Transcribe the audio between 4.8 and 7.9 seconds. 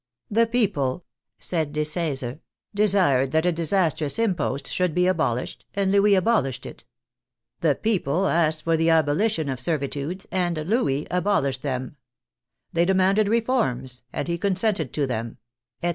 be abolished, and Louis abolished it; the